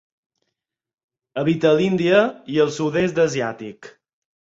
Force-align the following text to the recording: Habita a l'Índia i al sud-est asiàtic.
Habita 1.41 1.69
a 1.71 1.73
l'Índia 1.79 2.21
i 2.55 2.57
al 2.65 2.71
sud-est 2.79 3.21
asiàtic. 3.25 3.91